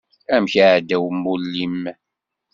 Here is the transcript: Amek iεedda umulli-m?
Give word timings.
Amek 0.35 0.53
iεedda 0.61 0.95
umulli-m? 1.07 1.81